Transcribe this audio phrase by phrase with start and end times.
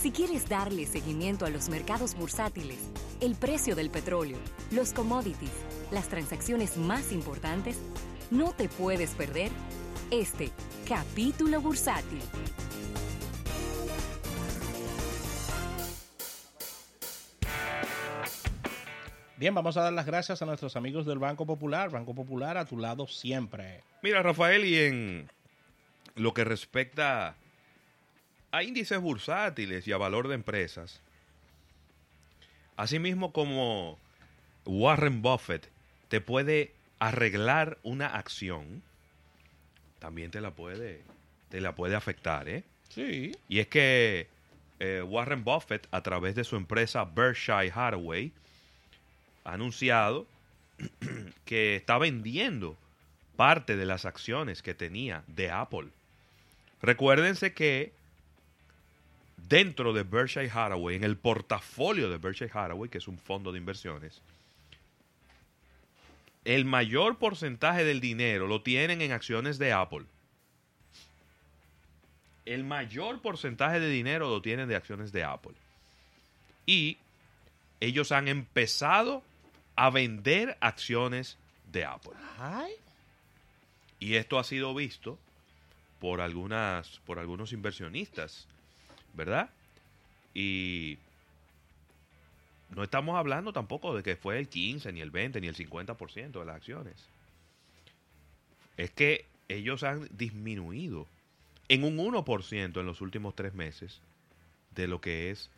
[0.00, 2.78] Si quieres darle seguimiento a los mercados bursátiles,
[3.20, 4.38] el precio del petróleo,
[4.70, 5.50] los commodities,
[5.90, 7.80] las transacciones más importantes,
[8.30, 9.50] no te puedes perder
[10.12, 10.52] este
[10.88, 12.22] capítulo bursátil.
[19.36, 21.90] Bien, vamos a dar las gracias a nuestros amigos del Banco Popular.
[21.90, 23.82] Banco Popular a tu lado siempre.
[24.02, 25.28] Mira, Rafael, y en
[26.14, 27.34] lo que respecta
[28.50, 31.00] a índices bursátiles y a valor de empresas,
[32.76, 33.98] asimismo como
[34.64, 35.68] Warren Buffett
[36.08, 38.82] te puede arreglar una acción,
[39.98, 41.02] también te la puede,
[41.48, 42.64] te la puede afectar, ¿eh?
[42.88, 43.36] Sí.
[43.48, 44.28] Y es que
[44.80, 48.32] eh, Warren Buffett, a través de su empresa Berkshire Hathaway,
[49.44, 50.26] ha anunciado
[51.44, 52.76] que está vendiendo
[53.36, 55.88] parte de las acciones que tenía de Apple.
[56.80, 57.92] Recuérdense que
[59.46, 63.58] dentro de Berkshire Hathaway, en el portafolio de Berkshire Hathaway, que es un fondo de
[63.58, 64.20] inversiones,
[66.44, 70.04] el mayor porcentaje del dinero lo tienen en acciones de Apple.
[72.46, 75.52] El mayor porcentaje de dinero lo tienen de acciones de Apple.
[76.64, 76.96] Y
[77.80, 79.22] ellos han empezado
[79.76, 81.36] a vender acciones
[81.70, 82.14] de Apple.
[84.00, 85.18] Y esto ha sido visto
[86.00, 88.46] por algunas por algunos inversionistas,
[89.14, 89.50] ¿verdad?
[90.34, 90.98] Y
[92.74, 96.38] no estamos hablando tampoco de que fue el 15, ni el 20, ni el 50%
[96.38, 96.94] de las acciones.
[98.76, 101.06] Es que ellos han disminuido
[101.68, 104.00] en un 1% en los últimos tres meses
[104.74, 105.50] de lo que es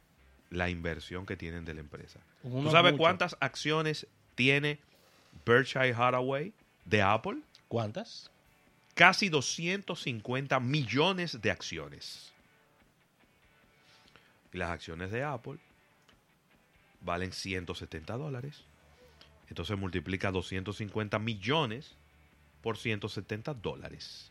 [0.51, 2.21] la inversión que tienen de la empresa.
[2.43, 3.03] Uno ¿Tú sabes mucho.
[3.03, 4.79] cuántas acciones tiene
[5.45, 6.53] Berkshire Hathaway
[6.85, 7.39] de Apple?
[7.69, 8.31] ¿Cuántas?
[8.95, 12.33] Casi 250 millones de acciones.
[14.53, 15.59] Y las acciones de Apple
[17.03, 18.63] valen 170 dólares.
[19.49, 21.95] Entonces multiplica 250 millones
[22.63, 24.31] por 170 dólares.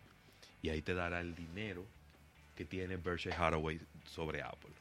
[0.62, 1.86] Y ahí te dará el dinero
[2.56, 4.72] que tiene Berkshire Hathaway sobre Apple.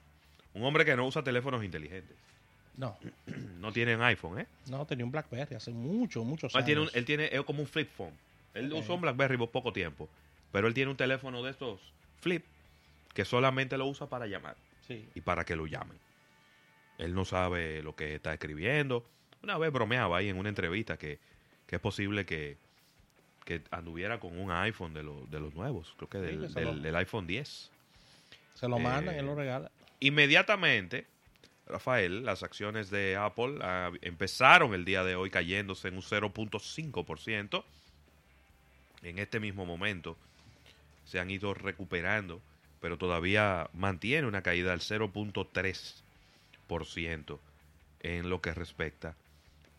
[0.55, 2.17] Un hombre que no usa teléfonos inteligentes.
[2.77, 2.97] No,
[3.61, 4.47] No tiene un iPhone, ¿eh?
[4.69, 6.67] no, tenía un BlackBerry hace mucho, muchos Él años.
[6.67, 8.13] tiene, un- él tiene es como un flip phone.
[8.55, 10.09] Él usó un BlackBerry por poco tiempo.
[10.53, 11.81] Pero él tiene un teléfono de estos
[12.21, 12.45] flip
[13.15, 14.57] que solamente lo usa para llamar
[14.89, 15.09] Sí.
[15.15, 15.99] y para que lo llamen.
[16.99, 19.05] Él no sabe lo que está escribiendo.
[19.43, 21.21] Una vez bromeaba ahí en una entrevista que,
[21.67, 22.57] que es posible que,
[23.45, 26.61] que anduviera con un iPhone de, los de los nuevos, creo que Sí, del, que
[26.63, 27.71] lo- del- iPhone 10.
[28.55, 29.71] Se lo mandan Eh, y él lo regala.
[30.01, 31.07] Inmediatamente,
[31.67, 37.63] Rafael, las acciones de Apple ah, empezaron el día de hoy cayéndose en un 0.5%.
[39.03, 40.17] En este mismo momento
[41.05, 42.41] se han ido recuperando,
[42.81, 47.39] pero todavía mantiene una caída del 0.3%
[48.01, 49.15] en lo que respecta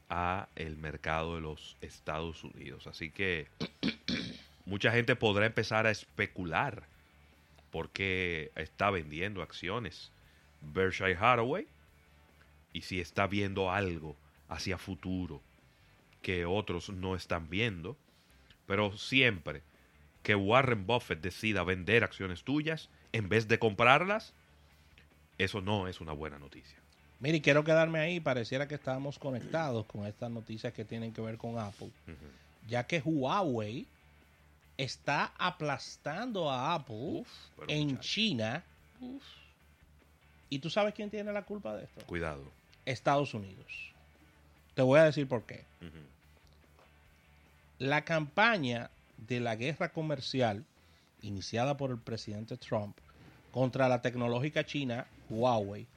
[0.10, 2.88] a el mercado de los Estados Unidos.
[2.88, 3.48] Así que
[4.66, 6.84] mucha gente podrá empezar a especular
[7.72, 10.12] porque está vendiendo acciones
[10.62, 11.68] Berkshire Hathaway
[12.74, 14.16] y si está viendo algo
[14.48, 15.42] hacia futuro
[16.22, 17.96] que otros no están viendo,
[18.68, 19.62] pero siempre
[20.24, 24.34] que Warren Buffett decida vender acciones tuyas en vez de comprarlas,
[25.38, 26.78] eso no es una buena noticia.
[27.20, 28.20] Mire, y quiero quedarme ahí.
[28.20, 31.90] Pareciera que estábamos conectados con estas noticias que tienen que ver con Apple.
[32.68, 33.86] Ya que Huawei
[34.78, 37.28] está aplastando a Apple Uf,
[37.68, 38.64] en muchacho, China.
[40.50, 42.06] ¿Y tú sabes quién tiene la culpa de esto?
[42.06, 42.44] Cuidado.
[42.86, 43.92] Estados Unidos.
[44.76, 45.66] Te voy a decir por qué.
[47.80, 48.90] La campaña
[49.28, 50.66] de la guerra comercial
[51.22, 52.98] iniciada por el presidente Trump
[53.52, 55.88] contra la tecnológica china Huawei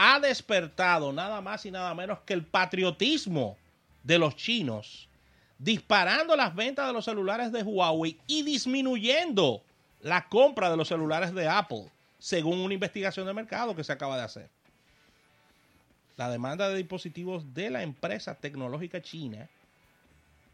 [0.00, 3.56] ha despertado nada más y nada menos que el patriotismo
[4.04, 5.08] de los chinos,
[5.58, 9.60] disparando las ventas de los celulares de Huawei y disminuyendo
[10.00, 14.16] la compra de los celulares de Apple, según una investigación de mercado que se acaba
[14.16, 14.48] de hacer.
[16.16, 19.48] La demanda de dispositivos de la empresa tecnológica china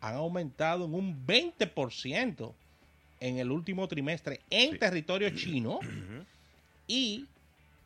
[0.09, 2.53] han aumentado en un 20%
[3.21, 4.79] en el último trimestre en Sí.
[4.79, 5.79] territorio chino.
[6.87, 7.25] Y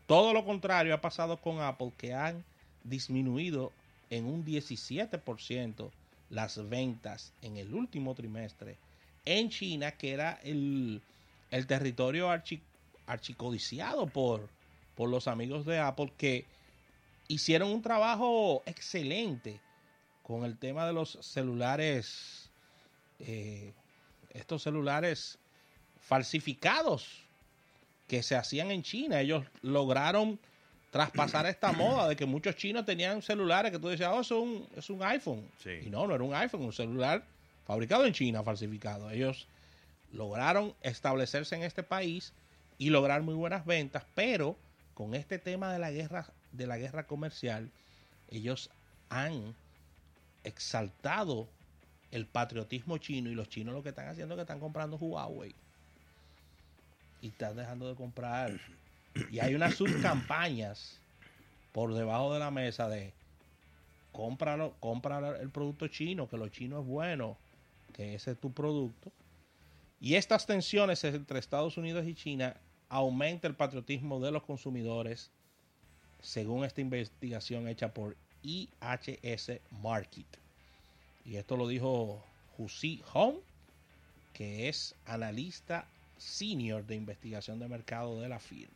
[0.06, 2.43] todo lo contrario ha pasado con Apple que han
[2.82, 3.70] disminuido
[4.11, 5.91] en un 17%
[6.31, 8.76] las ventas en el último trimestre
[9.25, 11.00] en China que era el,
[11.50, 12.61] el territorio archi-
[13.06, 14.49] archicodiciado por,
[14.97, 16.44] por los amigos de Apple que
[17.29, 19.61] hicieron un trabajo excelente
[20.29, 22.51] con el tema de los celulares,
[23.19, 23.73] eh,
[24.35, 25.39] estos celulares
[26.03, 27.23] falsificados
[28.07, 29.23] que se hacían en China.
[29.23, 30.39] Ellos lograron
[30.91, 34.69] traspasar esta moda de que muchos chinos tenían celulares que tú decías, oh, es un,
[34.77, 35.49] es un iPhone.
[35.63, 35.71] Sí.
[35.87, 37.25] Y no, no era un iPhone, un celular
[37.67, 39.11] fabricado en China, falsificado.
[39.11, 39.49] Ellos
[40.13, 42.35] lograron establecerse en este país
[42.77, 44.59] y lograr muy buenas ventas, pero
[44.93, 47.71] con este tema de la guerra, de la guerra comercial,
[48.31, 48.69] ellos
[49.09, 49.55] han
[50.44, 51.49] exaltado
[52.11, 55.55] el patriotismo chino y los chinos lo que están haciendo es que están comprando Huawei
[57.20, 58.58] y están dejando de comprar
[59.31, 61.00] y hay unas subcampañas
[61.73, 63.12] por debajo de la mesa de
[64.12, 67.37] cómpralo, compra el producto chino, que lo chino es bueno,
[67.93, 69.12] que ese es tu producto.
[70.00, 72.56] Y estas tensiones entre Estados Unidos y China
[72.88, 75.31] aumenta el patriotismo de los consumidores,
[76.20, 80.26] según esta investigación hecha por IHS Market.
[81.25, 82.25] Y esto lo dijo
[82.56, 83.37] Husi Hong,
[84.32, 85.87] que es analista
[86.17, 88.75] senior de investigación de mercado de la firma.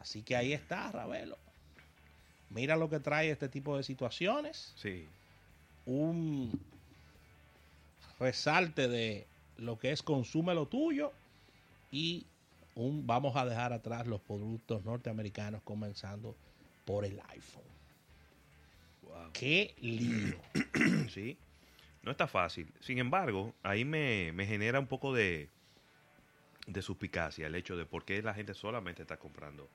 [0.00, 1.38] Así que ahí está, Ravelo.
[2.50, 4.72] Mira lo que trae este tipo de situaciones.
[4.76, 5.06] Sí.
[5.86, 6.58] Un
[8.18, 9.26] resalte de
[9.56, 11.12] lo que es consume lo tuyo
[11.90, 12.26] y
[12.74, 16.34] un vamos a dejar atrás los productos norteamericanos comenzando
[16.84, 17.77] por el iPhone.
[19.22, 19.30] Wow.
[19.32, 20.36] Qué lío.
[21.12, 21.38] sí.
[22.02, 22.72] No está fácil.
[22.80, 25.48] Sin embargo, ahí me, me genera un poco de,
[26.66, 29.68] de suspicacia el hecho de por qué la gente solamente está comprando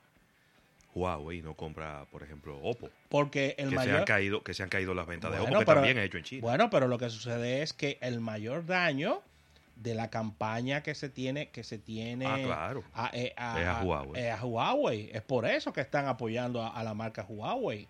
[0.96, 2.90] Huawei y no compra, por ejemplo, Oppo.
[3.10, 3.94] Porque el que, mayor...
[3.96, 5.98] se han caído, que se han caído las ventas Bueno, de Oppo, que pero- también
[5.98, 6.42] es hecho en China.
[6.42, 9.22] Bueno, pero lo que sucede es que el mayor daño
[9.76, 12.84] de la campaña que se tiene, que se tiene Ah, claro.
[12.94, 14.22] a, eh, a- Es a Huawei.
[14.24, 15.10] es a Huawei.
[15.12, 17.88] Es por eso que están apoyando a la marca Huawei.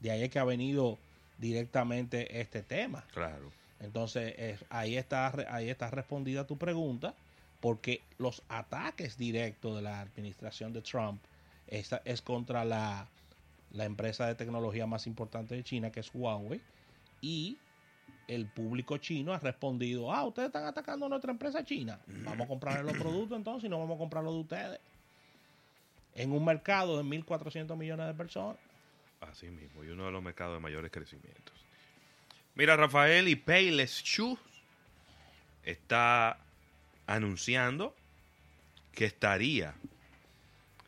[0.00, 0.98] De ahí es que ha venido
[1.38, 3.04] directamente este tema.
[3.12, 3.50] Claro.
[3.80, 7.14] Entonces, es- ahí está ahí está respondida tu pregunta,
[7.60, 11.20] porque los ataques directos de la administración de Trump
[11.66, 13.06] esta- es contra la,
[13.72, 16.60] la empresa de tecnología más importante de China, que es Huawei,
[17.20, 17.56] y
[18.28, 22.48] el público chino ha respondido, ah, ustedes están atacando a nuestra empresa china, vamos a
[22.48, 24.80] comprarle los productos entonces y no vamos a comprar los de ustedes.
[26.14, 28.56] En un mercado de 1.400 millones de personas.
[29.20, 31.54] Así mismo, y uno de los mercados de mayores crecimientos.
[32.54, 34.40] Mira, Rafael y Payless Shoes
[35.62, 36.38] está
[37.06, 37.94] anunciando
[38.92, 39.74] que estaría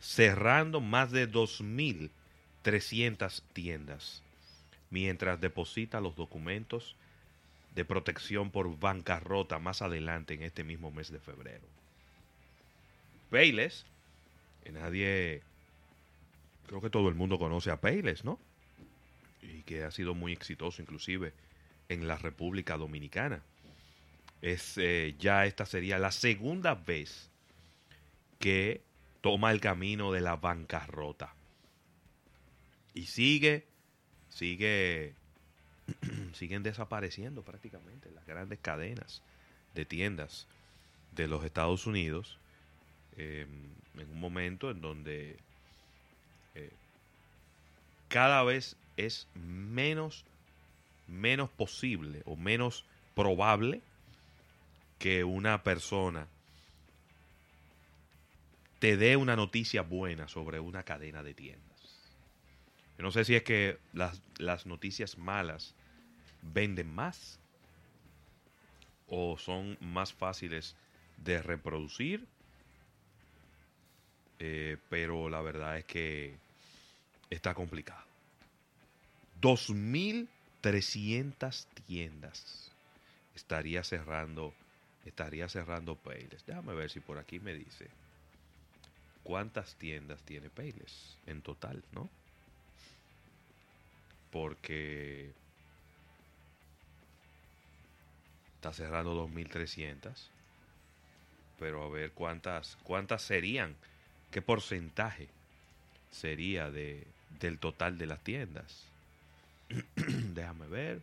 [0.00, 4.23] cerrando más de 2.300 tiendas
[4.90, 6.96] mientras deposita los documentos
[7.75, 11.67] de protección por bancarrota más adelante en este mismo mes de febrero.
[13.31, 13.87] Payless,
[14.70, 15.43] nadie
[16.67, 18.38] creo que todo el mundo conoce a Payless, ¿no?
[19.43, 21.32] Y que ha sido muy exitoso inclusive
[21.88, 23.43] en la República Dominicana.
[24.41, 27.31] Es eh, ya esta sería la segunda vez
[28.38, 28.82] que
[29.20, 31.35] toma el camino de la bancarrota.
[32.94, 33.67] Y sigue,
[34.29, 35.15] sigue,
[36.35, 39.23] siguen desapareciendo prácticamente las grandes cadenas
[39.75, 40.47] de tiendas
[41.12, 42.38] de los Estados Unidos
[43.17, 43.47] eh,
[43.94, 45.38] en un momento en donde
[46.55, 46.73] eh,
[48.09, 50.25] cada vez es menos,
[51.07, 52.85] menos posible o menos
[53.15, 53.81] probable
[54.99, 56.29] que una persona
[58.79, 61.73] te dé una noticia buena sobre una cadena de tiendas.
[62.99, 65.75] Yo no sé si es que las, las noticias malas
[66.43, 67.39] venden más
[69.06, 70.75] o son más fáciles
[71.19, 72.27] de reproducir,
[74.39, 76.42] eh, pero la verdad es que
[77.34, 78.05] está complicado.
[79.41, 82.70] 2.300 tiendas
[83.34, 84.53] estaría cerrando,
[85.05, 86.46] estaría cerrando Payless.
[86.46, 87.89] Déjame ver si por aquí me dice
[89.24, 92.08] cuántas tiendas tiene Payless en total, ¿no?
[94.31, 95.32] Porque
[98.56, 100.29] está cerrando 2.300,
[101.58, 103.74] pero a ver cuántas, cuántas serían,
[104.31, 105.29] qué porcentaje
[106.13, 107.05] sería de,
[107.41, 108.85] del total de las tiendas.
[109.97, 111.03] Déjame ver.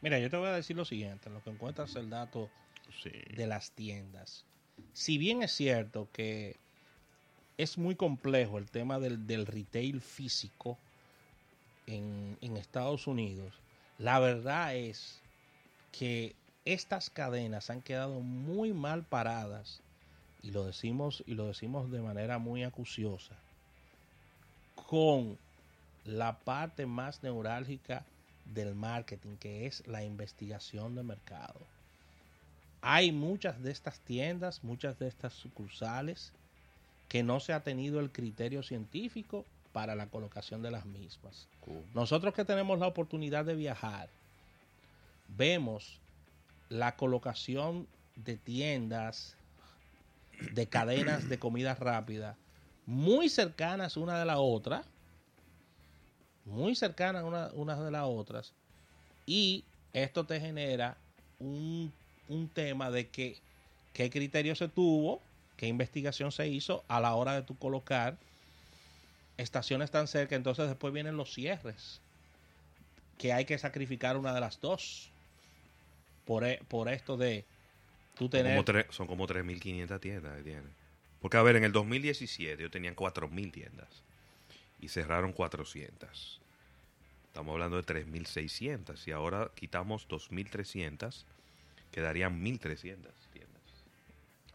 [0.00, 2.50] Mira, yo te voy a decir lo siguiente, lo que encuentras el dato
[3.02, 3.12] Sí.
[3.36, 4.44] de las tiendas.
[4.92, 6.56] Si bien es cierto que
[7.56, 10.76] es muy complejo el tema del, del retail físico
[11.86, 13.54] en, en Estados Unidos,
[13.98, 15.20] la verdad es
[15.92, 19.80] que estas cadenas han quedado muy mal paradas
[20.42, 23.34] y lo decimos y lo decimos de manera muy acuciosa
[24.88, 25.38] con
[26.04, 28.04] la parte más neurálgica
[28.44, 31.60] del marketing que es la investigación de mercado
[32.82, 36.32] hay muchas de estas tiendas, muchas de estas sucursales,
[37.08, 41.46] que no se ha tenido el criterio científico para la colocación de las mismas.
[41.94, 44.08] Nosotros que tenemos la oportunidad de viajar,
[45.28, 46.00] vemos
[46.68, 49.36] la colocación de tiendas,
[50.52, 52.36] de cadenas de comida rápida,
[52.86, 54.84] muy cercanas una de la otra,
[56.44, 58.52] muy cercanas una, unas de las otras,
[59.26, 60.96] y esto te genera
[61.38, 61.92] un,
[62.28, 63.38] un tema de que
[63.92, 65.20] qué criterio se tuvo,
[65.56, 68.16] qué investigación se hizo a la hora de tu colocar
[69.36, 72.00] estaciones tan cerca, entonces después vienen los cierres,
[73.18, 75.10] que hay que sacrificar una de las dos
[76.24, 77.44] por, e, por esto de
[78.14, 78.86] tú tener...
[78.90, 80.70] Son como, 3.500 tiendas que tienen.
[81.20, 83.88] Porque, a ver, en el 2017 ellos tenían 4.000 tiendas
[84.80, 86.40] y cerraron 400.
[87.28, 91.24] Estamos hablando de 3.600 y ahora quitamos 2.300,
[91.90, 92.78] quedarían 1.300
[93.32, 93.52] tiendas.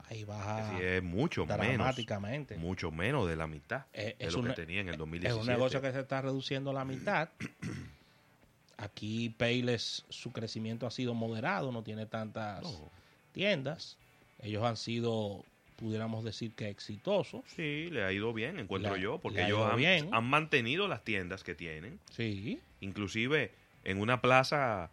[0.10, 2.54] Ahí baja es mucho dramáticamente.
[2.56, 2.66] menos.
[2.68, 5.34] Mucho menos de la mitad Eh, de lo un- que tenía en el 2017.
[5.42, 7.30] Es un negocio que se está reduciendo a la mitad.
[8.78, 12.92] Aquí Payless, su crecimiento ha sido moderado, no tiene tantas No.
[13.38, 13.98] Tiendas.
[14.42, 15.44] Ellos han sido,
[15.76, 17.42] pudiéramos decir que exitosos.
[17.56, 20.10] Sí, le ha ido bien, encuentro yo, porque ellos ido han, bien.
[20.12, 23.52] han mantenido las tiendas que tienen, Sí, inclusive
[23.84, 24.90] en una plaza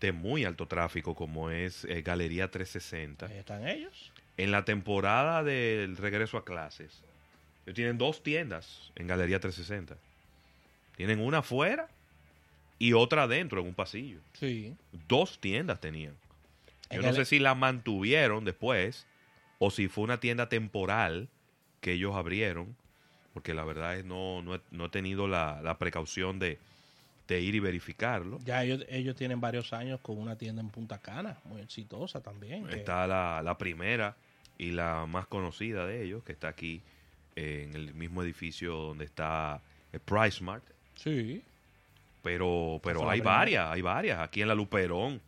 [0.00, 3.26] de muy alto tráfico como es eh, Galería 360.
[3.26, 4.12] ahí están ellos.
[4.36, 7.02] En la temporada del regreso a clases,
[7.64, 9.96] ellos tienen dos tiendas en Galería 360.
[10.96, 11.88] Tienen una afuera
[12.78, 14.20] y otra adentro en un pasillo.
[14.34, 14.74] Sí.
[15.08, 16.14] Dos tiendas tenían.
[16.90, 19.06] Yo no sé si la mantuvieron después
[19.58, 21.28] o si fue una tienda temporal
[21.80, 22.74] que ellos abrieron,
[23.34, 26.58] porque la verdad es no, no, he, no he tenido la, la precaución de,
[27.28, 28.38] de ir y verificarlo.
[28.44, 32.66] Ya ellos, ellos tienen varios años con una tienda en Punta Cana, muy exitosa también.
[32.66, 34.16] que- Está la, la primera
[34.56, 36.80] y la más conocida de ellos, que está aquí
[37.36, 39.60] eh, en el mismo edificio donde está
[39.92, 40.64] el Price Mart.
[40.96, 41.42] Sí.
[42.22, 44.18] Pero, pero hay varias, hay varias.
[44.20, 45.20] Aquí en la Luperón,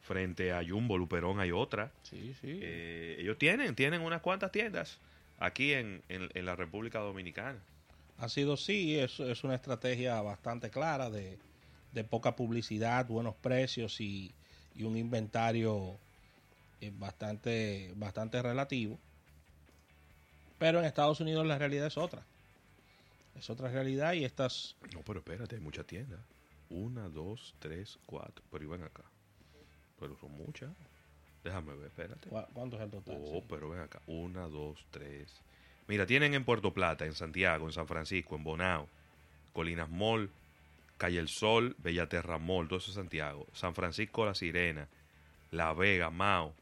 [0.00, 1.92] frente a Jumbo Luperón hay otra.
[2.02, 2.58] Sí, sí.
[2.62, 4.98] Eh, ellos tienen, tienen unas cuantas tiendas
[5.38, 7.58] aquí en, en- en la República Dominicana.
[8.18, 11.38] Ha sido sí, es, es una estrategia bastante clara de,
[11.92, 14.30] de poca publicidad, buenos precios y,
[14.74, 15.96] y un inventario
[16.80, 18.98] eh, bastante, bastante relativo.
[20.58, 22.22] Pero en Estados Unidos la realidad es otra.
[23.38, 24.76] Es otra realidad y estas...
[24.92, 26.20] No, pero espérate, hay muchas tiendas.
[26.68, 28.44] Una, dos, tres, cuatro.
[28.50, 29.02] Pero iban acá.
[30.00, 30.70] Pero son muchas.
[31.44, 32.28] Déjame ver, espérate.
[32.28, 33.16] ¿cu- ¿Cuánto es el total?
[33.20, 33.44] Oh, Sí.
[33.48, 34.00] pero ven acá.
[34.06, 35.32] Una, dos, tres.
[35.88, 38.88] Mira, tienen en Puerto Plata, en Santiago, en San Francisco, en Bonao,
[39.52, 40.30] Colinas Mall,
[40.98, 43.46] Calle El Sol, Bellaterra Mall, todo eso es Santiago.
[43.54, 44.86] San Francisco La Sirena,
[45.50, 46.52] La Vega, Mao.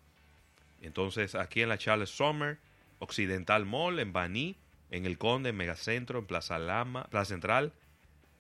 [0.80, 2.59] Entonces, aquí en la Charles Summer,
[3.00, 4.57] Occidental Mall, en Baní,
[4.90, 7.73] en El Conde, en Megacentro, en Plaza Lama, Plaza Central,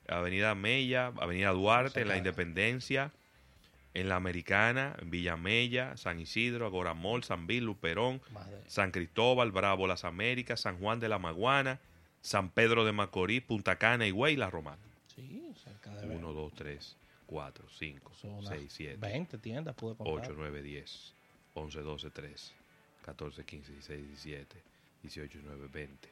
[0.08, 2.16] Avenida Mella, Avenida Duarte, en La.
[2.16, 3.12] Independencia,
[3.94, 8.90] en La Americana, en Villa Mella, San Isidro, Agora Mall, San Bill, Luperón, de- San
[8.90, 11.80] Cristóbal, Bravo, Las Américas, San Juan de la Maguana,
[12.20, 14.78] San Pedro de Macorís, Punta Cana, Higüey y La Romana.
[15.14, 19.96] Sí, cerca de 1, 2, 3, 4, 5, son unas 6, 7, 20 tiendas pude
[19.96, 20.24] contar.
[20.30, 21.14] 8, 9, 10,
[21.54, 22.52] 11, 12, 13,
[23.04, 24.62] 14, 15, 16, 17,
[25.02, 26.08] 18, 19, 20,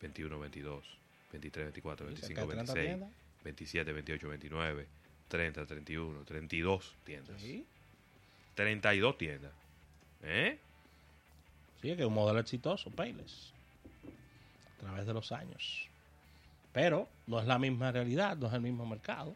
[0.00, 0.84] 21, 22,
[1.32, 3.10] 23, 24, Sí, 25, cerca de 30 26, tiendas.
[3.44, 4.86] 27, 28, 29,
[5.28, 7.40] 30, 31, 32 tiendas.
[7.40, 7.66] Sí,
[8.54, 9.52] 32 tiendas.
[10.22, 10.58] ¿Eh?
[11.82, 13.52] sí, es que es un modelo exitoso, Payless.
[14.76, 15.88] A través de los años.
[16.72, 19.34] Pero no es la misma realidad, no es el mismo mercado.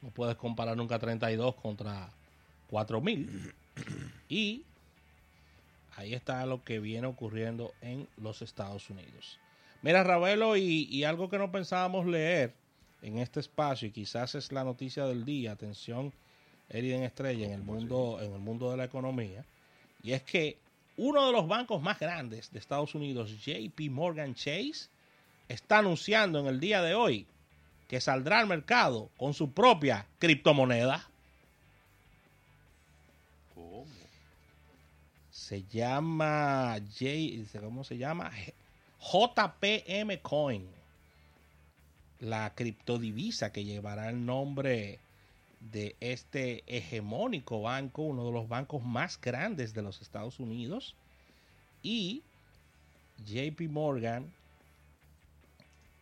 [0.00, 2.10] No puedes comparar nunca 32 contra
[2.70, 3.54] 4000.
[4.30, 4.64] Y
[5.96, 9.40] ahí está lo que viene ocurriendo en los Estados Unidos.
[9.80, 12.52] Mira, Ravelo, y, y algo que no pensábamos leer
[13.02, 16.12] en este espacio, y quizás es la noticia del día, atención,
[16.68, 19.44] Eriden Estrella, en el mundo, en el mundo de la economía,
[20.02, 20.58] y es que
[20.96, 24.88] uno de los bancos más grandes de Estados Unidos, JP Morgan Chase,
[25.48, 27.26] está anunciando en el día de hoy
[27.88, 31.08] que saldrá al mercado con su propia criptomoneda.
[33.54, 33.86] ¿Cómo?
[35.30, 38.30] Se llama J, ¿cómo se llama?
[39.00, 40.77] JPM Coin.
[42.20, 44.98] La criptodivisa que llevará el nombre
[45.60, 50.94] de este hegemónico banco, uno de los bancos más grandes de los Estados Unidos.
[51.82, 52.22] Y
[53.24, 54.32] JP Morgan,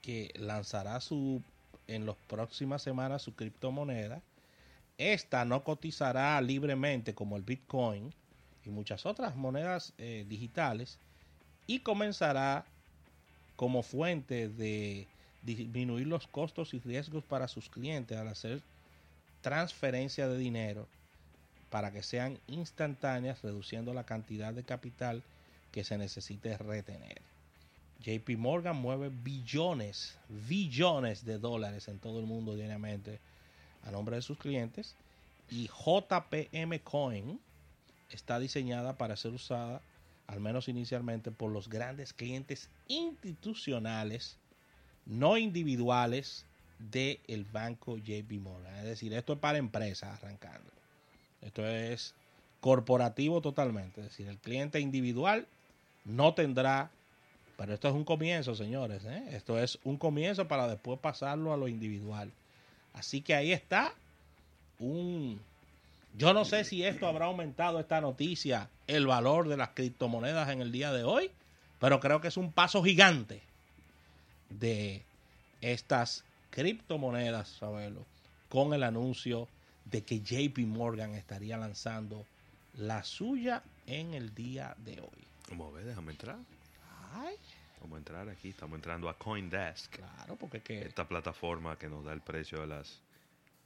[0.02, 1.42] que lanzará su
[1.88, 4.20] en las próximas semanas su criptomoneda.
[4.98, 8.12] Esta no cotizará libremente como el Bitcoin
[8.64, 10.98] y muchas otras monedas eh, digitales
[11.66, 12.64] y comenzará
[13.56, 15.06] como fuente de
[15.46, 18.60] disminuir los costos y riesgos para sus clientes al hacer
[19.40, 20.86] transferencia de dinero
[21.70, 25.22] para que sean instantáneas, reduciendo la cantidad de capital
[25.72, 27.20] que se necesite retener.
[28.04, 33.20] JP Morgan mueve billones, billones de dólares en todo el mundo diariamente
[33.84, 34.94] a nombre de sus clientes
[35.50, 37.40] y JPM Coin
[38.10, 39.80] está diseñada para ser usada,
[40.26, 44.36] al menos inicialmente, por los grandes clientes institucionales,
[45.06, 46.44] no individuales,
[46.78, 48.74] del el banco JP Morgan.
[48.76, 50.70] Es decir, esto es para empresas arrancando.
[51.42, 52.14] Esto es
[52.60, 54.00] corporativo totalmente.
[54.00, 55.46] Es decir, el cliente individual
[56.04, 56.90] no tendrá,
[57.56, 59.04] pero esto es un comienzo, señores.
[59.04, 59.24] ¿eh?
[59.30, 62.30] Esto es un comienzo para después pasarlo a lo individual.
[62.92, 63.94] Así que ahí está
[64.78, 65.40] un...
[66.16, 70.62] Yo no sé si esto habrá aumentado esta noticia, el valor de las criptomonedas en
[70.62, 71.30] el día de hoy,
[71.78, 73.42] pero creo que es un paso gigante
[74.50, 75.02] de
[75.60, 78.04] estas criptomonedas, sabelo,
[78.48, 79.48] con el anuncio
[79.84, 82.24] de que JP Morgan estaría lanzando
[82.74, 85.26] la suya en el día de hoy.
[85.48, 86.38] Vamos a ver, déjame entrar.
[87.12, 87.36] Ay,
[87.80, 92.04] Vamos a entrar aquí, estamos entrando a CoinDesk, claro, porque que esta plataforma que nos
[92.04, 93.00] da el precio de las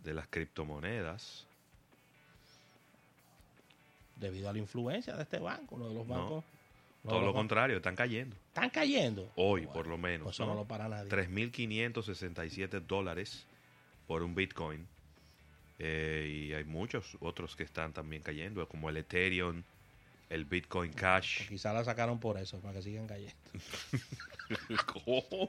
[0.05, 1.47] de las criptomonedas.
[4.17, 6.45] debido a la influencia de este banco, uno de los bancos,
[7.03, 8.37] Todo lo contrario, están cayendo.
[8.49, 9.33] están cayendo.
[9.37, 10.25] Hoy, Bueno, por lo menos.
[10.25, 10.61] pues eso no ¿no?
[10.61, 11.09] lo para nadie.
[11.11, 13.47] 3.567 dólares
[14.07, 14.87] por un Bitcoin.
[15.79, 19.63] Eh, y hay muchos otros que están también cayendo, como el Ethereum,
[20.29, 21.49] el Bitcoin Cash.
[21.49, 23.35] Quizá la sacaron por eso, para que sigan cayendo.
[24.93, 25.49] ¿Cómo?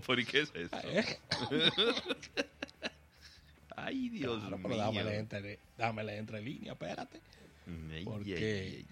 [0.00, 0.76] ¿Por qué es eso?
[3.76, 4.66] Ay, Dios Claro, mío.
[4.68, 7.20] pero dámele entre, dámele entre líneas, espérate.
[8.04, 8.84] Porque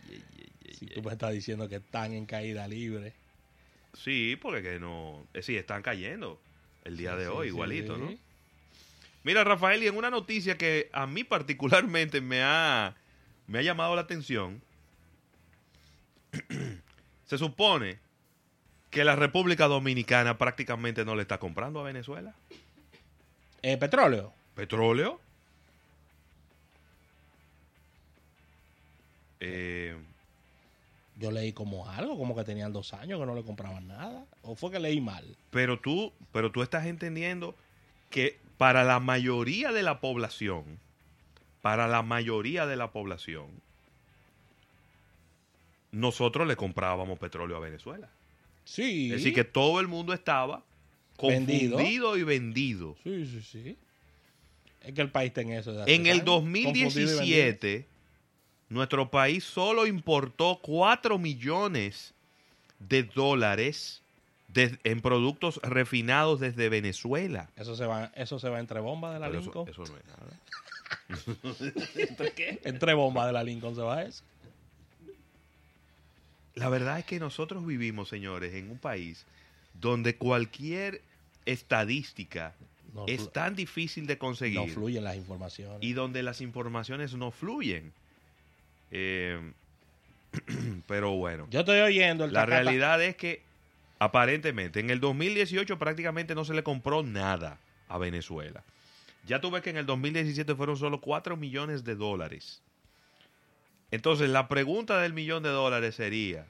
[0.74, 3.12] Si tú me estás diciendo que están en caída libre.
[3.94, 5.26] Sí, porque que no...
[5.34, 6.40] eh, sí, están cayendo
[6.84, 8.00] el día Sí, de hoy, sí, igualito, sí.
[8.02, 8.14] ¿no?
[9.24, 12.94] Mira, Rafael, y en una noticia que a mí particularmente me ha,
[13.46, 14.62] me ha llamado la atención,
[17.26, 17.98] se supone
[18.90, 22.34] que la República Dominicana prácticamente no le está comprando a Venezuela.
[23.62, 24.32] Eh, petróleo.
[24.54, 25.20] ¿Petróleo?
[29.40, 29.96] Eh,
[31.18, 34.24] Yo leí como algo, como que tenían dos años que no le compraban nada.
[34.42, 35.24] ¿O fue que leí mal?
[35.50, 37.54] pero tú, pero tú estás entendiendo
[38.10, 40.64] que para la mayoría de la población,
[41.60, 43.46] para la mayoría de la población,
[45.90, 48.08] nosotros le comprábamos petróleo a Venezuela.
[48.64, 49.06] Sí.
[49.06, 50.62] Es decir, que todo el mundo estaba
[51.20, 51.76] Vendido.
[51.76, 52.96] confundido y vendido.
[53.02, 53.76] Sí, sí, sí.
[54.82, 55.72] Es que el país está en eso.
[55.86, 57.24] En el años, confundido y vendido.
[57.24, 57.86] 2017,
[58.68, 62.12] nuestro país solo importó 4 millones
[62.78, 64.02] de dólares
[64.48, 67.48] de- en productos refinados desde Venezuela.
[67.56, 69.68] Eso se va, eso se va entre bombas de la Pero Lincoln.
[69.68, 70.32] eso no es nada.
[72.64, 74.22] Entre bombas de la Lincoln se va eso.
[76.54, 79.24] La verdad es que nosotros vivimos, señores, en un país
[79.74, 81.02] donde cualquier
[81.46, 82.54] estadística
[82.94, 85.78] No, es tan difícil de conseguir no fluyen las informaciones.
[85.82, 87.92] y donde las informaciones no fluyen.
[88.90, 89.52] Eh,
[90.86, 93.42] pero bueno, Yo estoy oyendo el la tacata- realidad es que
[93.98, 98.62] aparentemente en el 2018 prácticamente no se le compró nada a Venezuela.
[99.26, 102.62] Ya tú ves que en el 2017 fueron solo 4 millones de dólares.
[103.90, 106.46] Entonces la pregunta del millón de dólares sería,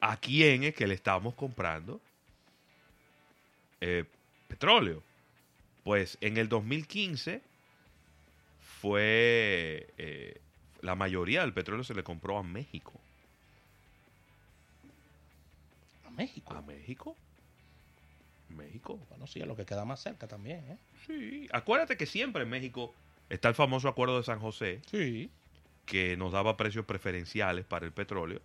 [0.00, 2.00] ¿a quién es que le estamos comprando
[3.80, 4.04] eh,
[4.48, 5.02] petróleo?
[5.84, 7.40] Pues en el 2015
[8.80, 10.40] fue eh,
[10.82, 12.92] la mayoría del petróleo se le compró a México.
[16.06, 16.54] A México.
[16.54, 17.16] ¿A México?
[18.56, 18.98] México.
[19.10, 20.76] Bueno, sí, es lo que queda más cerca también, ¿eh?
[21.06, 21.48] Sí.
[21.52, 22.94] Acuérdate que siempre en México
[23.28, 25.30] está el famoso acuerdo de San José, Sí.
[25.84, 28.40] que nos daba precios preferenciales para el petróleo.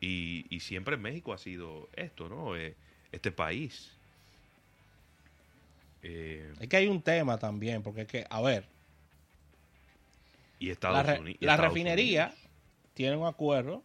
[0.00, 2.56] Y, y siempre en México ha sido esto, ¿no?
[2.56, 2.74] Eh,
[3.12, 3.90] este país.
[6.02, 8.64] Eh, Es que hay un tema también, porque es que, a ver,
[10.60, 11.38] y la, Estados re- Unidos.
[11.42, 12.32] la refinería
[12.94, 13.82] tiene un acuerdo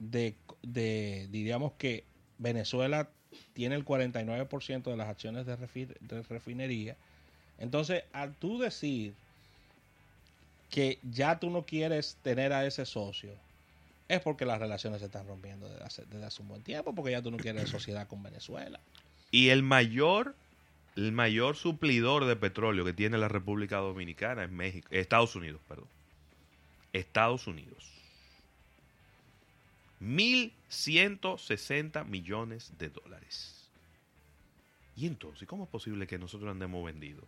[0.00, 2.02] de, de, diríamos que
[2.38, 3.08] Venezuela
[3.52, 6.96] tiene el 49% de las acciones de, refi- de refinería.
[7.58, 9.14] Entonces, al tú decir
[10.70, 13.30] que ya tú no quieres tener a ese socio,
[14.08, 17.12] es porque las relaciones se están rompiendo desde hace, desde hace un buen tiempo, porque
[17.12, 18.80] ya tú no quieres sociedad con Venezuela.
[19.30, 20.34] Y el mayor,
[20.96, 25.88] el mayor suplidor de petróleo que tiene la República Dominicana es México, Estados Unidos, perdón.
[26.92, 27.90] Estados Unidos.
[30.02, 33.70] 1.160 millones de dólares.
[34.96, 37.24] ¿Y entonces cómo es posible que nosotros andemos vendidos?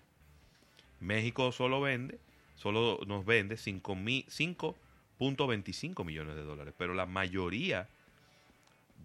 [1.01, 2.19] México solo vende,
[2.57, 7.89] solo nos vende 5.25 millones de dólares, pero la mayoría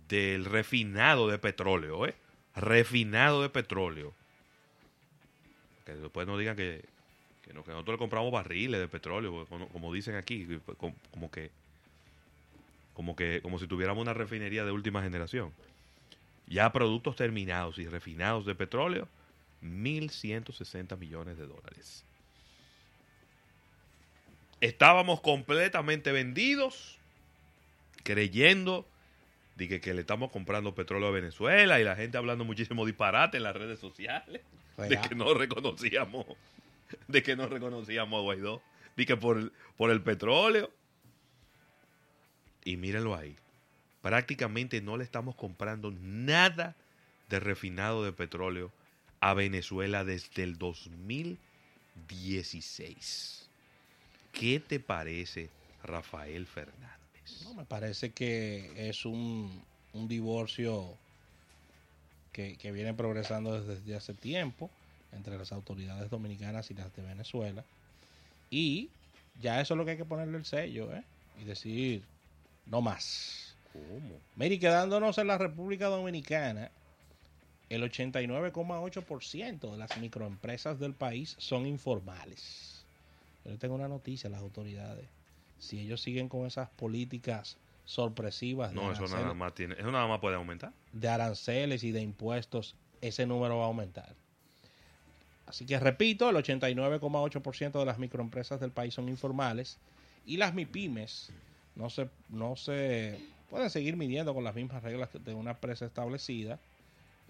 [0.07, 2.15] del refinado de petróleo, ¿eh?
[2.55, 4.13] Refinado de petróleo.
[5.89, 6.83] Que después no digan que,
[7.41, 10.47] que, no, que nosotros le compramos barriles de petróleo, como, dicen aquí,
[10.77, 11.51] como, como que
[12.93, 15.53] como que como si tuviéramos una refinería de última generación.
[16.47, 19.07] Ya productos terminados y refinados de petróleo,
[19.63, 22.03] 1.160 millones de dólares.
[24.59, 26.97] Estábamos completamente vendidos,
[28.03, 28.85] creyendo
[29.55, 33.37] de que, que, le estamos comprando petróleo a Venezuela y la gente hablando muchísimo disparate
[33.37, 34.41] en las redes sociales,
[34.87, 36.25] de que no reconocíamos,
[37.07, 38.61] de que no reconocíamos a Guaidó,
[38.95, 40.71] de que por el, por el petróleo.
[42.63, 43.35] Y mírenlo ahí.
[44.01, 46.75] Prácticamente no le estamos comprando nada
[47.29, 48.71] de refinado de petróleo
[49.19, 53.49] a Venezuela desde el 2016.
[54.31, 55.49] ¿Qué te parece,
[55.83, 57.43] Rafael Fernández?
[57.43, 59.63] No, me parece que es un,
[59.93, 60.97] un divorcio
[62.31, 64.69] que, que, viene progresando desde hace tiempo
[65.11, 67.63] entre las autoridades dominicanas y las de Venezuela.
[68.49, 68.89] Y
[69.41, 71.03] ya eso es lo que hay que ponerle el sello, ¿eh?
[71.39, 72.03] Y decir,
[72.65, 73.55] no más.
[73.73, 74.19] ¿Cómo?
[74.35, 76.71] Mire, quedándonos en la República Dominicana,
[77.69, 82.83] el 89,8% de las microempresas del país son informales.
[83.45, 85.05] Yo tengo una noticia a las autoridades.
[85.59, 87.57] Si ellos siguen con esas políticas
[87.89, 90.71] sorpresivas, no, eso nada más tiene, eso nada más puede aumentar.
[90.93, 94.13] De aranceles y de impuestos, ese número va a aumentar.
[95.47, 99.79] Así que repito, el 89,8% de las microempresas del país son informales
[100.23, 101.31] y las MIPIMES
[101.73, 106.59] no se, no se pueden seguir midiendo con las mismas reglas de una empresa establecida.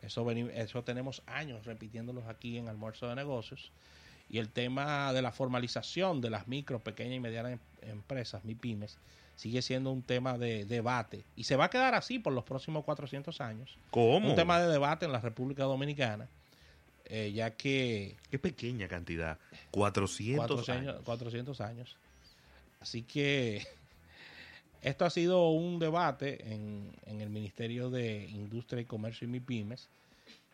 [0.02, 3.72] Eso, eso tenemos años repitiéndolos aquí en Almuerzo de Negocios.
[4.30, 8.98] Y el tema de la formalización de las micro, pequeñas y medianas empresas, MIPIMES,
[9.40, 11.24] sigue siendo un tema de debate.
[11.38, 13.78] Y se va a quedar así por los próximos 400 años.
[13.90, 14.32] ¿Cómo?
[14.32, 16.28] Un tema de debate en la República Dominicana.
[17.06, 18.18] Eh, ya que...
[18.30, 19.38] Qué pequeña cantidad.
[19.72, 21.02] 400, 400 años.
[21.06, 21.96] 400 años.
[22.82, 23.66] Así que
[24.82, 29.88] esto ha sido un debate en, en, el Ministerio de Industria y Comercio y MIPIMES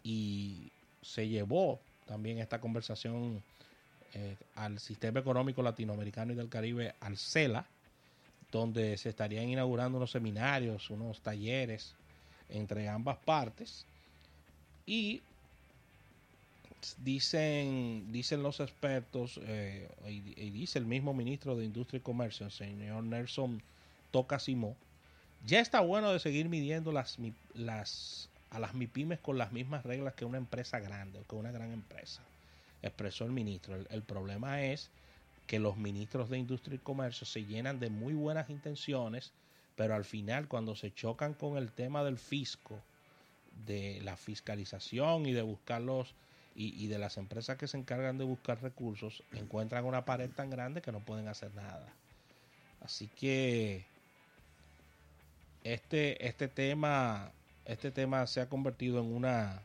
[0.04, 0.72] y
[1.02, 3.42] se llevó también esta conversación
[4.14, 7.66] eh, al Sistema Económico Latinoamericano y del Caribe, al CELA,
[8.52, 11.94] donde se estarían inaugurando unos seminarios, unos talleres
[12.50, 13.86] entre ambas partes
[14.86, 15.22] y
[17.04, 22.52] dicen dicen los expertos eh, y, dice el mismo ministro de Industria y Comercio, el
[22.52, 23.62] señor Nelson
[24.12, 24.76] Tocasimo,
[25.46, 27.18] ya está bueno de seguir midiendo las,
[28.50, 31.72] a las MIPIMES con las mismas reglas que una empresa grande o que una gran
[31.72, 32.22] empresa,
[32.82, 33.76] expresó el ministro.
[33.90, 34.90] El problema es
[35.48, 39.32] que los ministros de Industria y Comercio se llenan de muy buenas intenciones,
[39.76, 42.82] pero al final cuando se chocan con el tema del fisco,
[43.66, 46.16] de la fiscalización y de buscarlos
[46.56, 50.50] y, y, de las empresas que se encargan de buscar recursos, encuentran una pared tan
[50.50, 51.94] grande que no pueden hacer nada.
[52.82, 53.86] Así que
[55.66, 57.32] este, este tema,
[57.66, 59.62] este tema se ha convertido en una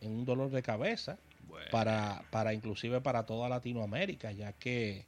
[0.00, 1.66] en un dolor de cabeza bueno.
[1.70, 5.04] para, para inclusive para toda Latinoamérica, ya que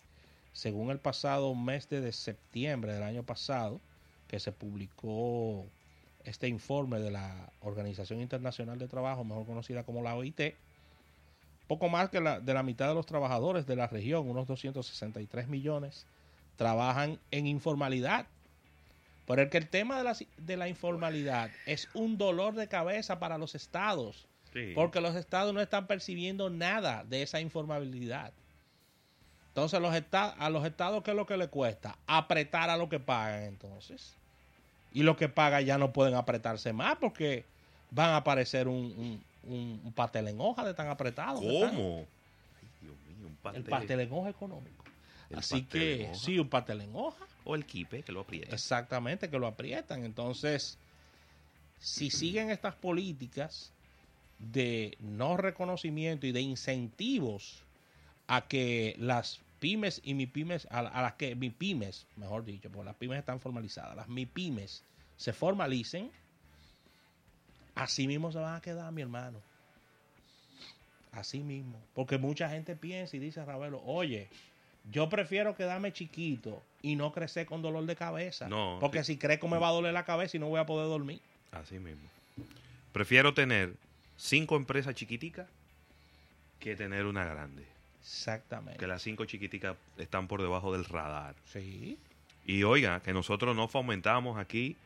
[0.54, 3.80] según el pasado mes de septiembre del año pasado,
[4.28, 5.66] que se publicó
[6.24, 10.54] este informe de la Organización Internacional de Trabajo, mejor conocida como la OIT,
[11.66, 15.48] poco más que la, de la mitad de los trabajadores de la región, unos 263
[15.48, 16.06] millones,
[16.56, 18.26] trabajan en informalidad.
[19.26, 23.18] Por el que el tema de la, de la informalidad es un dolor de cabeza
[23.18, 24.72] para los estados, sí.
[24.74, 28.32] porque los estados no están percibiendo nada de esa informalidad.
[29.54, 31.96] Entonces los a los estados, ¿qué es lo que le cuesta?
[32.08, 34.16] Apretar a lo que pagan entonces.
[34.92, 37.44] Y los que pagan ya no pueden apretarse más porque
[37.92, 41.36] van a aparecer un, un, un pastel en hoja de tan apretado.
[41.36, 42.04] ¿Cómo?
[42.58, 43.62] Ay, Dios mío, un pastel.
[43.62, 44.84] El pastel en hoja económico.
[45.36, 47.24] Así que sí, un pastel en hoja.
[47.44, 48.52] O el kipe que lo aprieta.
[48.52, 50.04] Exactamente, que lo aprietan.
[50.04, 50.78] Entonces,
[51.78, 53.70] si siguen estas políticas
[54.40, 57.62] de no reconocimiento y de incentivos
[58.26, 62.68] a que las pymes y mi pymes, a, a, las que mi pymes, mejor dicho,
[62.70, 64.84] porque las pymes están formalizadas, las mi pymes
[65.16, 66.10] se formalicen,
[67.74, 69.38] así mismo se van a quedar, mi hermano.
[71.12, 71.80] Así mismo.
[71.94, 74.28] Porque mucha gente piensa y dice, Ravelo, oye,
[74.92, 78.46] yo prefiero quedarme chiquito y no crecer con dolor de cabeza.
[78.50, 79.14] No, Porque sí.
[79.14, 81.22] si crezco me va a doler la cabeza y no voy a poder dormir.
[81.52, 82.06] Así mismo.
[82.92, 83.72] Prefiero tener
[84.18, 85.48] cinco empresas chiquiticas
[86.60, 87.64] que tener una grande.
[88.04, 88.78] Exactamente.
[88.78, 91.34] Que las cinco chiquiticas están por debajo del radar.
[91.46, 91.96] Sí.
[92.44, 94.76] Y oiga, que nosotros no fomentamos aquí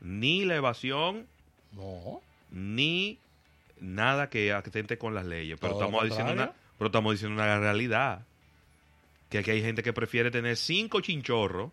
[0.00, 1.26] ni la evasión
[1.72, 2.22] No.
[2.50, 3.18] ni
[3.78, 5.58] nada que atente con las leyes.
[5.60, 8.24] Pero Todo estamos, diciendo una, pero estamos diciendo una realidad.
[9.28, 11.70] Que aquí hay gente que prefiere tener cinco chinchorros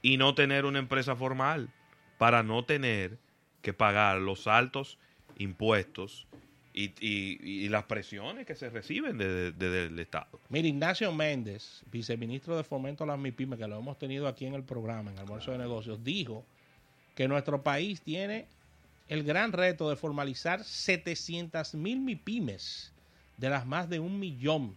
[0.00, 1.68] y no tener una empresa formal
[2.16, 3.18] para no tener
[3.60, 4.96] que pagar los altos
[5.36, 6.26] impuestos
[6.74, 10.40] y, y- y las presiones que se reciben de- de- de- del Estado.
[10.48, 14.54] Mira, Ignacio Méndez, viceministro de Fomento a las MIPIMES, que lo hemos tenido aquí en
[14.54, 16.44] el programa, en Almuerzo de Negocios, dijo
[17.14, 18.46] que nuestro país tiene
[19.08, 22.92] el gran reto de formalizar 700 mil MIPIMES
[23.36, 24.76] de las más de un millón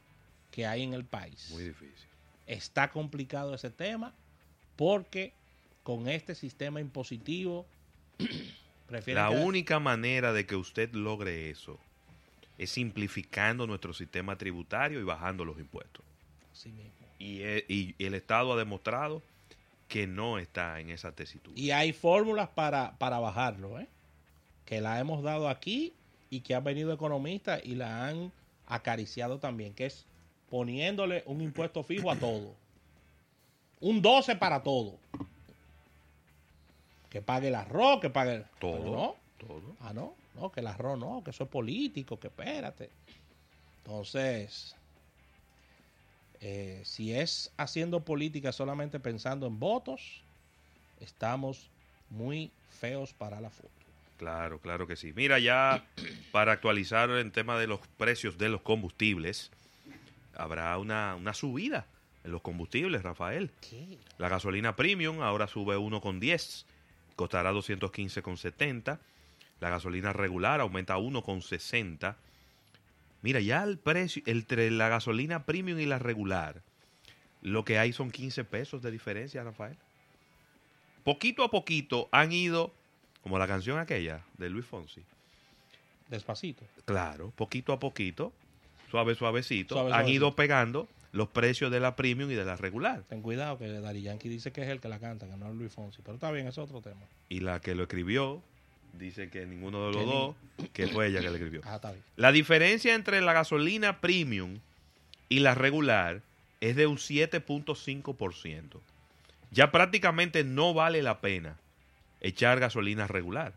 [0.52, 1.50] que hay en el país.
[1.52, 1.94] Muy difícil.
[2.46, 4.14] Está complicado ese tema
[4.76, 5.34] porque
[5.84, 7.66] con este sistema impositivo
[9.08, 11.78] La única manera de que usted logre eso
[12.58, 16.04] es simplificando nuestro sistema tributario y bajando los impuestos.
[16.52, 16.92] Así mismo.
[17.20, 19.22] Y, e- y el Estado ha demostrado
[19.88, 21.58] que no está en esa tesitura.
[21.58, 23.88] Y hay fórmulas para, para bajarlo, ¿eh?
[24.66, 25.94] que la hemos dado aquí
[26.30, 28.32] y que han venido economistas y la han
[28.68, 30.06] acariciado también, que es
[30.50, 32.54] poniéndole un impuesto fijo a todo.
[33.80, 34.98] Un 12 para todo.
[37.10, 38.46] Que pague el arroz, que pague el...
[38.60, 38.84] Todo.
[38.84, 39.16] No.
[39.38, 39.76] Todo.
[39.82, 42.90] Ah, no, no, que el arroz no, que eso es político, que espérate.
[43.84, 44.76] Entonces,
[46.42, 50.22] eh, si es haciendo política solamente pensando en votos,
[51.00, 51.70] estamos
[52.10, 53.70] muy feos para la foto.
[54.18, 55.14] Claro, claro que sí.
[55.16, 55.86] Mira, ya
[56.32, 59.52] para actualizar el tema de los precios de los combustibles,
[60.36, 61.86] habrá una, una subida
[62.24, 63.52] en los combustibles, Rafael.
[63.62, 63.98] ¿Qué?
[64.18, 66.66] La gasolina premium ahora sube 1,10,
[67.16, 69.00] costará 215,70.
[69.60, 72.16] La gasolina regular aumenta a 1,60.
[73.22, 76.62] Mira, ya el precio entre la gasolina premium y la regular,
[77.42, 79.76] lo que hay son 15 pesos de diferencia, Rafael.
[81.04, 82.72] Poquito a poquito han ido,
[83.24, 85.02] como la canción aquella de Luis Fonsi.
[86.10, 86.64] Despacito.
[86.86, 88.32] Claro, poquito a poquito,
[88.92, 90.16] suave, suavecito, Suave, han suavecito.
[90.16, 93.04] ido pegando los precios de la premium y de la regular.
[93.10, 95.56] Ten cuidado que Dari Yankee dice que es el que la canta, que no es
[95.56, 96.02] Luis Fonsi.
[96.02, 97.02] Pero está bien, es otro tema.
[97.30, 98.42] Y la que lo escribió
[98.94, 100.36] dice que ninguno de los Que ni- dos,
[100.74, 101.62] que fue ella que le escribió.
[101.66, 101.80] Ah.
[102.16, 104.60] La diferencia entre la gasolina premium
[105.30, 106.22] y la regular
[106.62, 108.80] es de un 7.5%.
[109.52, 111.58] Ya prácticamente no vale la pena
[112.22, 113.54] echar gasolina regular.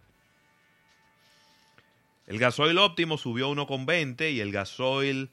[2.27, 5.31] El gasoil óptimo subió a 1,20 y el gasoil,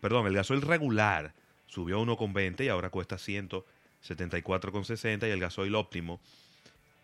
[0.00, 1.32] perdón, el gasoil regular
[1.66, 6.20] subió a 1,20 y ahora cuesta 174,60 y el gasoil óptimo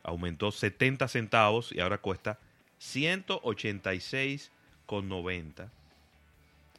[0.02, 2.38] aumentó 70 centavos y ahora cuesta
[2.80, 5.68] 186,90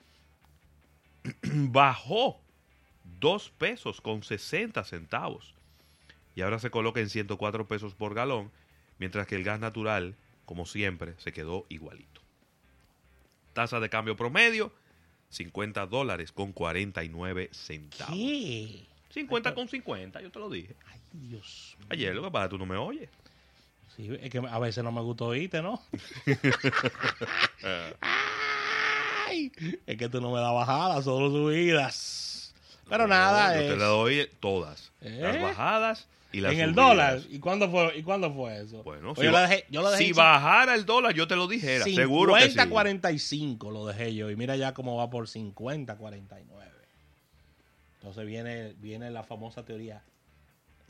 [1.43, 2.42] bajó
[3.23, 5.55] 2 pesos con 60 centavos
[6.35, 8.51] y ahora se coloca en 104 pesos por galón,
[8.99, 12.21] mientras que el gas natural, como siempre, se quedó igualito.
[13.53, 14.73] Tasa de cambio promedio,
[15.29, 18.17] 50 dólares con 49 centavos.
[18.17, 18.87] ¿Qué?
[19.11, 20.75] 50 con 50, yo te lo dije.
[20.91, 21.87] Ay, Dios mío.
[21.91, 23.09] Ayer lo que pasa, tú no me oyes.
[23.95, 25.81] Sí, es que a veces no me gusta oírte, ¿no?
[29.29, 29.53] Ay,
[29.87, 32.33] es que tú no me das bajadas, solo subidas.
[32.93, 34.93] Pero nada, Yo te la doy todas.
[35.01, 35.19] ¿Eh?
[35.19, 37.21] Las bajadas y las en el dólar.
[37.31, 38.83] ¿Y cuándo fue, ¿y cuándo fue eso?
[38.83, 41.35] Bueno, Pues si, yo, lo dejé, yo lo dejé si bajara el dólar, yo te
[41.35, 41.87] lo dijera.
[41.87, 42.49] seguro que sí.
[42.51, 46.71] 50 45 lo dejé yo y mira ya cómo va por 50 49.
[47.95, 50.03] Entonces viene viene la famosa teoría.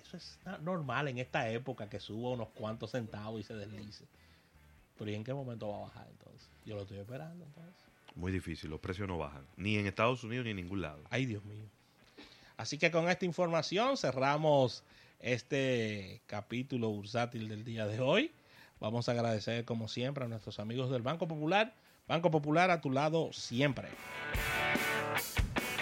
[0.05, 4.07] Eso es normal en esta época que suba unos cuantos centavos y se deslice.
[4.99, 6.49] Pero ¿y en qué momento va a bajar entonces?
[6.67, 7.81] Yo lo estoy esperando entonces.
[8.17, 9.47] Muy difícil, los precios no bajan.
[9.57, 11.05] Ni en Estados Unidos ni en ningún lado.
[11.09, 11.65] Ay, Dios mío.
[12.57, 14.85] Así que con esta información cerramos
[15.21, 18.33] este capítulo bursátil del día de hoy.
[18.81, 21.75] Vamos a agradecer como siempre a nuestros amigos del Banco Popular.
[22.09, 23.89] Banco Popular a tu lado siempre.